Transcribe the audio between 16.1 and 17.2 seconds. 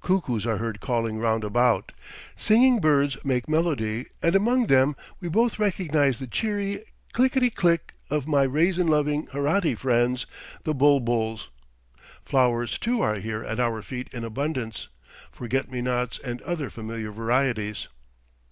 and other familiar